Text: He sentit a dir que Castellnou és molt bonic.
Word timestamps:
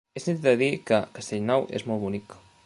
He 0.15 0.21
sentit 0.21 0.47
a 0.51 0.53
dir 0.61 0.69
que 0.91 0.99
Castellnou 1.19 1.69
és 1.81 1.87
molt 1.91 2.07
bonic. 2.07 2.39